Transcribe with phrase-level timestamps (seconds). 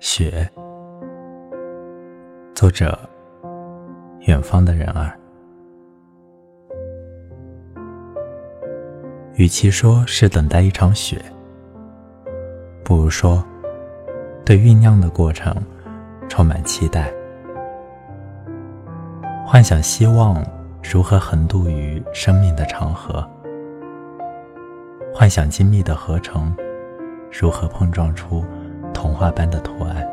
[0.00, 0.48] 雪，
[2.54, 2.98] 作者：
[4.20, 5.12] 远方的人儿。
[9.34, 11.22] 与其说是等待一场雪，
[12.82, 13.44] 不如说
[14.42, 15.54] 对酝酿的过程
[16.30, 17.12] 充满期待，
[19.46, 20.42] 幻想希望
[20.82, 23.22] 如何横渡于生命的长河，
[25.14, 26.56] 幻想精密的合成
[27.30, 28.42] 如何碰撞出。
[29.00, 30.06] 童话般的图案，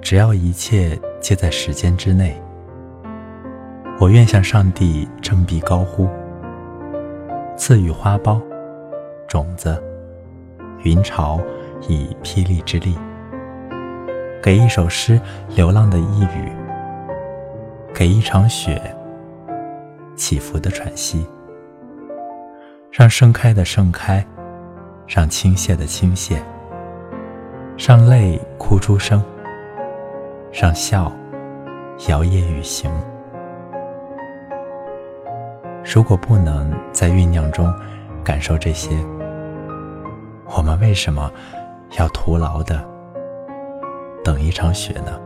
[0.00, 2.40] 只要一切皆在时间之内，
[3.98, 6.08] 我愿向上帝振臂高呼，
[7.56, 8.40] 赐予花苞、
[9.26, 9.82] 种子、
[10.84, 11.40] 云潮
[11.88, 12.96] 以霹雳之力，
[14.40, 15.20] 给一首诗
[15.56, 16.52] 流浪的一语，
[17.92, 18.80] 给一场雪
[20.14, 21.26] 起伏的喘息，
[22.92, 24.24] 让盛开的盛开。
[25.08, 26.36] 让倾泻的倾泻，
[27.78, 29.24] 让泪哭出声，
[30.52, 31.10] 让笑
[32.08, 32.90] 摇曳雨行。
[35.82, 37.72] 如果不能在酝酿中
[38.22, 38.90] 感受这些，
[40.54, 41.32] 我们为什么
[41.98, 42.86] 要徒劳的
[44.22, 45.18] 等一场雪呢？